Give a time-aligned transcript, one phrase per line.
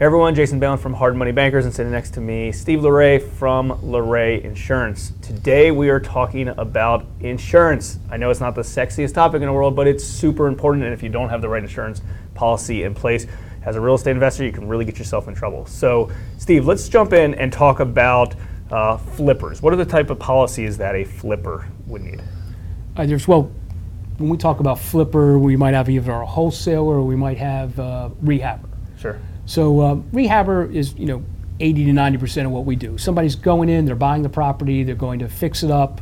[0.00, 3.22] Hey everyone, Jason Bellin from Hard Money Bankers, and sitting next to me, Steve Laray
[3.22, 5.12] from Laray Insurance.
[5.20, 7.98] Today we are talking about insurance.
[8.10, 10.94] I know it's not the sexiest topic in the world, but it's super important, and
[10.94, 12.00] if you don't have the right insurance
[12.32, 13.26] policy in place,
[13.66, 15.66] as a real estate investor, you can really get yourself in trouble.
[15.66, 18.34] So, Steve, let's jump in and talk about
[18.70, 19.60] uh, flippers.
[19.60, 22.22] What are the type of policies that a flipper would need?
[22.96, 23.52] Uh, there's well,
[24.16, 27.78] when we talk about flipper, we might have either a wholesaler or we might have
[27.78, 28.69] a rehabber.
[29.00, 29.18] Sure.
[29.46, 31.24] So uh, rehabber is you know
[31.58, 32.98] 80 to 90 percent of what we do.
[32.98, 36.00] Somebody's going in, they're buying the property, they're going to fix it up,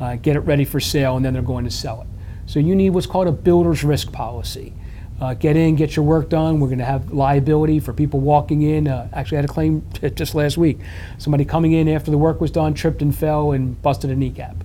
[0.00, 2.08] uh, get it ready for sale, and then they're going to sell it.
[2.46, 4.72] So you need what's called a builder's risk policy.
[5.20, 6.60] Uh, get in, get your work done.
[6.60, 8.86] We're going to have liability for people walking in.
[8.86, 9.84] Uh, actually, I had a claim
[10.14, 10.78] just last week.
[11.18, 14.56] Somebody coming in after the work was done, tripped and fell, and busted a kneecap.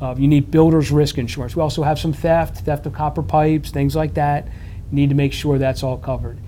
[0.00, 1.54] Uh, you need builder's risk insurance.
[1.54, 4.46] We also have some theft, theft of copper pipes, things like that.
[4.46, 6.38] You need to make sure that's all covered.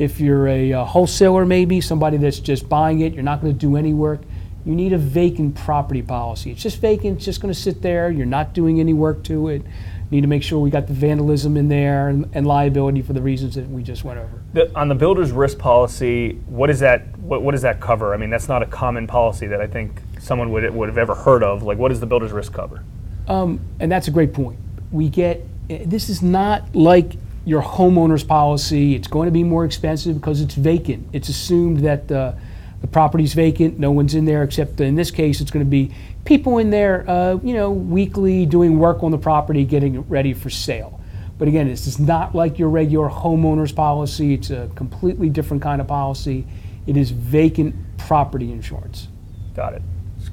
[0.00, 3.58] If you're a, a wholesaler, maybe somebody that's just buying it, you're not going to
[3.58, 4.22] do any work.
[4.64, 6.52] You need a vacant property policy.
[6.52, 8.10] It's just vacant, it's just going to sit there.
[8.10, 9.60] You're not doing any work to it.
[9.62, 13.12] You need to make sure we got the vandalism in there and, and liability for
[13.12, 14.42] the reasons that we just went over.
[14.54, 17.18] The, on the builder's risk policy, what is that?
[17.18, 18.14] What, what does that cover?
[18.14, 21.14] I mean, that's not a common policy that I think someone would would have ever
[21.14, 21.62] heard of.
[21.62, 22.82] Like, what does the builder's risk cover?
[23.28, 24.58] Um, and that's a great point.
[24.90, 27.12] We get this is not like
[27.44, 28.94] your homeowner's policy.
[28.94, 31.08] It's going to be more expensive because it's vacant.
[31.12, 32.32] It's assumed that uh,
[32.80, 35.94] the property's vacant, no one's in there, except in this case, it's going to be
[36.24, 40.32] people in there, uh, you know, weekly doing work on the property, getting it ready
[40.32, 41.00] for sale.
[41.38, 44.34] But again, this is not like your regular homeowner's policy.
[44.34, 46.46] It's a completely different kind of policy.
[46.86, 49.08] It is vacant property insurance.
[49.54, 49.82] Got it.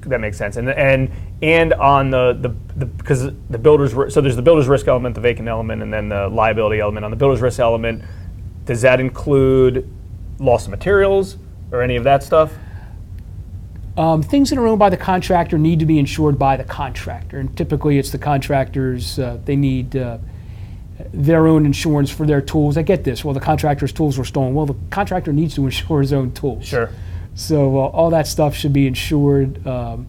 [0.02, 0.58] That makes sense.
[0.58, 1.09] And and
[1.41, 2.38] and on the
[2.77, 5.93] the because the, the builders so there's the builder's risk element, the vacant element, and
[5.93, 7.05] then the liability element.
[7.05, 8.03] On the builder's risk element,
[8.66, 9.88] does that include
[10.39, 11.38] loss of materials
[11.71, 12.53] or any of that stuff?
[13.97, 17.39] Um, things that are owned by the contractor need to be insured by the contractor,
[17.39, 19.17] and typically it's the contractors.
[19.17, 20.20] Uh, they need uh,
[21.14, 22.77] their own insurance for their tools.
[22.77, 23.26] I get this.
[23.26, 24.53] Well, the contractor's tools were stolen.
[24.53, 26.65] Well, the contractor needs to insure his own tools.
[26.65, 26.92] Sure.
[27.33, 29.65] So uh, all that stuff should be insured.
[29.65, 30.08] Um,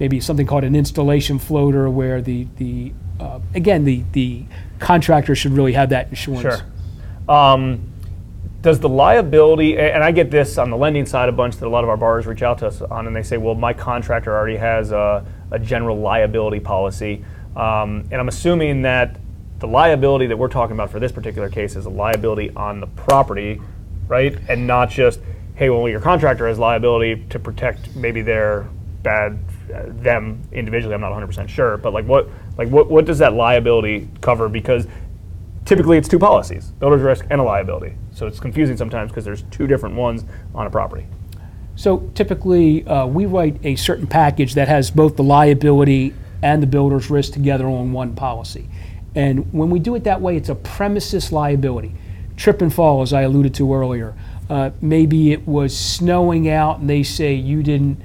[0.00, 4.44] maybe something called an installation floater, where the the uh, again the the
[4.80, 6.42] contractor should really have that insurance.
[6.58, 7.32] Sure.
[7.32, 7.92] Um,
[8.62, 11.70] does the liability, and I get this on the lending side a bunch that a
[11.70, 14.36] lot of our borrowers reach out to us on, and they say, well, my contractor
[14.36, 17.24] already has a, a general liability policy.
[17.56, 19.16] Um, and I'm assuming that
[19.60, 22.86] the liability that we're talking about for this particular case is a liability on the
[22.86, 23.62] property,
[24.08, 24.36] right?
[24.48, 25.20] And not just,
[25.54, 28.68] hey, well, your contractor has liability to protect maybe their
[29.02, 29.38] bad
[30.02, 30.94] them individually.
[30.94, 34.48] I'm not 100% sure, but like what like what what does that liability cover?
[34.48, 34.86] Because
[35.64, 37.94] typically it's two policies: builder's risk and a liability.
[38.12, 41.06] So it's confusing sometimes because there's two different ones on a property.
[41.76, 46.66] So typically, uh, we write a certain package that has both the liability and the
[46.66, 48.68] builder's risk together on one policy.
[49.14, 51.94] And when we do it that way, it's a premises liability.
[52.36, 54.14] Trip and fall, as I alluded to earlier.
[54.48, 58.02] Uh, maybe it was snowing out and they say you didn't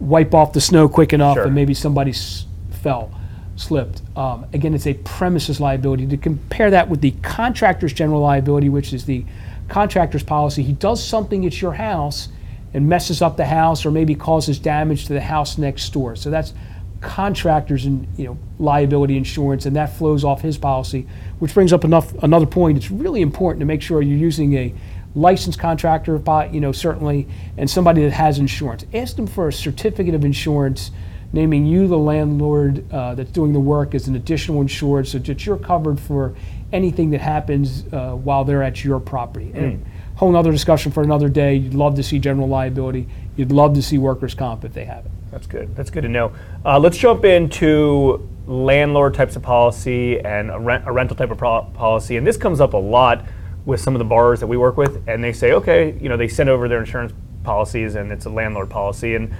[0.00, 1.44] wipe off the snow quick enough Sure.
[1.46, 3.10] and maybe somebody s- fell,
[3.56, 4.02] slipped.
[4.16, 6.06] Um, again, it's a premises liability.
[6.06, 9.24] To compare that with the contractor's general liability, which is the
[9.68, 12.28] contractor's policy, he does something at your house
[12.74, 16.14] and messes up the house or maybe causes damage to the house next door.
[16.16, 16.52] So that's
[17.00, 21.06] contractors and you know liability insurance and that flows off his policy
[21.40, 24.72] which brings up enough another point it's really important to make sure you're using a
[25.16, 26.20] licensed contractor
[26.52, 30.90] you know certainly and somebody that has insurance ask them for a certificate of insurance
[31.32, 35.44] naming you the landlord uh, that's doing the work as an additional insured so that
[35.44, 36.34] you're covered for
[36.72, 39.84] anything that happens uh, while they're at your property and
[40.16, 43.82] whole nother discussion for another day you'd love to see general liability you'd love to
[43.82, 45.74] see workers comp if they have it That's good.
[45.76, 46.32] That's good to know.
[46.64, 51.36] Uh, let's jump into landlord types of policy and a, rent, a rental type of
[51.36, 52.16] pro- policy.
[52.16, 53.24] And this comes up a lot
[53.66, 55.06] with some of the borrowers that we work with.
[55.06, 58.30] And they say, okay, you know, they send over their insurance policies and it's a
[58.30, 59.16] landlord policy.
[59.16, 59.34] And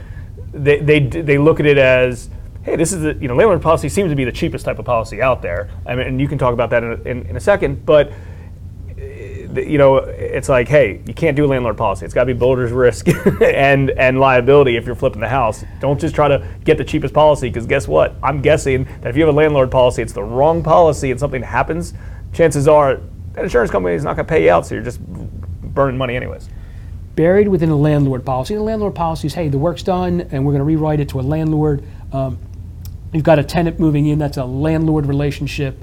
[0.52, 2.28] they, they, they look at it as,
[2.62, 4.84] hey, this is the, you know, landlord policy seems to be the cheapest type of
[4.84, 5.70] policy out there.
[5.86, 7.86] I mean, and you can talk about that in a, in, in a second.
[7.86, 8.12] But
[8.98, 12.04] eh, you know, it's like, hey, you can't do a landlord policy.
[12.04, 13.08] It's got to be builder's risk
[13.40, 15.64] and and liability if you're flipping the house.
[15.80, 18.16] Don't just try to get the cheapest policy because guess what?
[18.22, 21.42] I'm guessing that if you have a landlord policy, it's the wrong policy and something
[21.42, 21.94] happens,
[22.34, 23.00] chances are
[23.36, 26.16] that insurance company is not going to pay you out, so you're just burning money
[26.16, 26.48] anyways.
[27.14, 28.54] buried within a landlord policy.
[28.54, 31.20] The landlord policy is, hey, the work's done, and we're going to rewrite it to
[31.20, 31.82] a landlord.
[32.12, 32.38] Um,
[33.12, 34.18] you've got a tenant moving in.
[34.18, 35.82] That's a landlord relationship.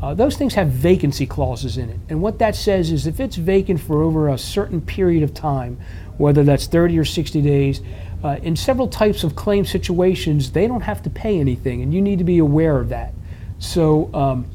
[0.00, 1.98] Uh, those things have vacancy clauses in it.
[2.08, 5.78] And what that says is if it's vacant for over a certain period of time,
[6.18, 7.80] whether that's 30 or 60 days,
[8.24, 12.00] uh, in several types of claim situations, they don't have to pay anything, and you
[12.00, 13.12] need to be aware of that.
[13.58, 14.46] So, um,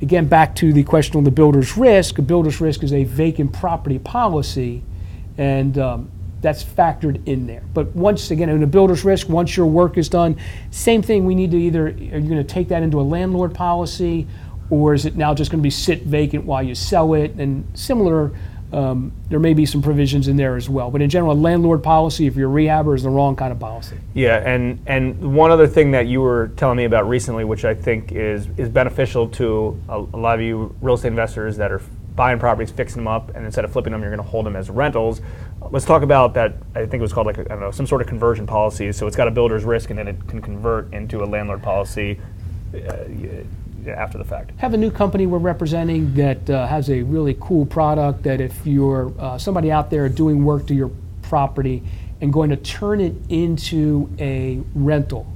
[0.00, 3.52] again, back to the question on the builder's risk, a builder's risk is a vacant
[3.52, 4.82] property policy,
[5.36, 6.10] and um,
[6.40, 7.62] that's factored in there.
[7.74, 10.36] But once again, in a builder's risk, once your work is done,
[10.70, 13.54] same thing, we need to either, are you going to take that into a landlord
[13.54, 14.26] policy,
[14.70, 17.32] or is it now just going to be sit vacant while you sell it?
[17.32, 18.32] And similar,
[18.72, 20.90] um, there may be some provisions in there as well.
[20.90, 23.58] But in general, a landlord policy, if you're a rehabber, is the wrong kind of
[23.58, 23.96] policy.
[24.14, 27.74] Yeah, and and one other thing that you were telling me about recently, which I
[27.74, 31.80] think is is beneficial to a, a lot of you real estate investors that are
[32.14, 34.56] buying properties, fixing them up, and instead of flipping them, you're going to hold them
[34.56, 35.22] as rentals.
[35.70, 36.54] Let's talk about that.
[36.74, 38.92] I think it was called like a, I don't know some sort of conversion policy.
[38.92, 42.20] So it's got a builder's risk, and then it can convert into a landlord policy.
[42.74, 43.04] Uh,
[43.96, 44.52] after the fact.
[44.58, 48.66] Have a new company we're representing that uh, has a really cool product that if
[48.66, 50.90] you're uh, somebody out there doing work to your
[51.22, 51.82] property
[52.20, 55.26] and going to turn it into a rental,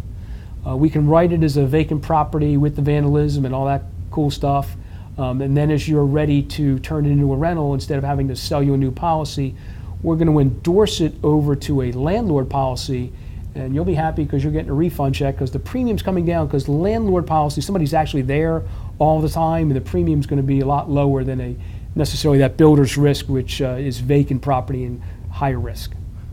[0.67, 3.83] uh, we can write it as a vacant property with the vandalism and all that
[4.11, 4.77] cool stuff.
[5.19, 8.29] Um, and then as you're ready to turn it into a rental, instead of having
[8.29, 9.55] to sell you a new policy,
[10.03, 13.13] we're going to endorse it over to a landlord policy
[13.55, 16.47] and you'll be happy because you're getting a refund check because the premium's coming down
[16.47, 18.63] because landlord policy, somebody's actually there
[18.99, 21.57] all the time, and the premium's going to be a lot lower than a
[21.95, 25.93] necessarily that builder's risk, which uh, is vacant property and higher risk.